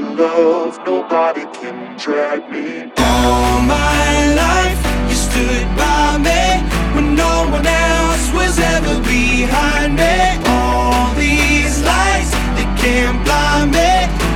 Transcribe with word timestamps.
love, 0.00 0.78
nobody 0.84 1.44
can 1.58 1.96
drag 1.96 2.50
me 2.50 2.92
down. 2.94 3.24
All 3.26 3.60
my 3.62 4.34
life, 4.34 4.80
you 5.08 5.14
stood 5.14 5.66
by 5.76 6.18
me 6.18 6.62
when 6.94 7.14
no 7.14 7.48
one 7.50 7.66
else 7.66 8.32
was 8.32 8.58
ever 8.58 9.00
behind 9.02 9.96
me. 9.96 10.16
All 10.46 11.14
these 11.14 11.82
lights, 11.82 12.30
they 12.56 12.68
can't 12.82 13.24
blind 13.24 13.72
me. 13.72 13.92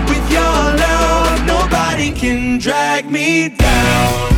With 0.08 0.26
your 0.30 0.58
love, 0.86 1.46
nobody 1.46 2.10
can 2.12 2.58
drag 2.58 3.10
me 3.10 3.48
down. 3.50 4.29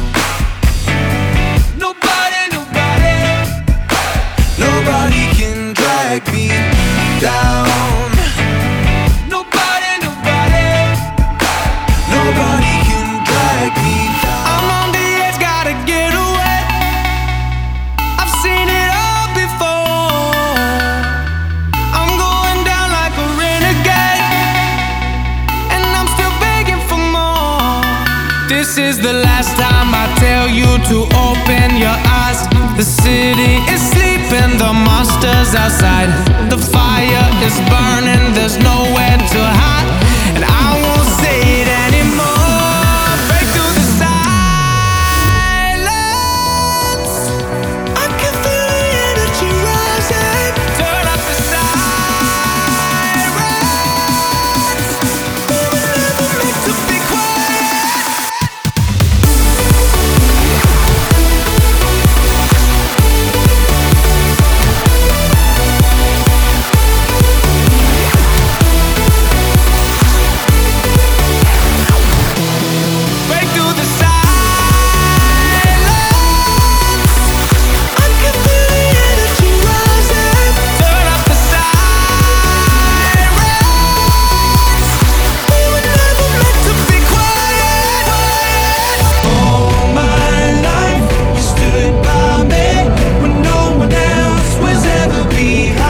This 28.73 28.97
is 28.97 29.05
the 29.05 29.13
last 29.13 29.53
time 29.61 29.93
I 29.93 30.09
tell 30.17 30.49
you 30.49 30.65
to 30.65 31.05
open 31.29 31.77
your 31.77 31.93
eyes. 32.09 32.41
The 32.81 32.89
city 32.89 33.61
is 33.69 33.85
sleeping, 33.85 34.57
the 34.57 34.73
monsters 34.73 35.53
outside. 35.53 36.09
The 36.49 36.57
fire 36.57 37.29
is 37.45 37.53
burning, 37.69 38.33
there's 38.33 38.57
nowhere 38.57 39.12
ever 95.43 95.82